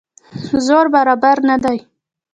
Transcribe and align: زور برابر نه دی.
زور 0.65 0.85
برابر 0.95 1.37
نه 1.49 1.55
دی. 1.63 1.77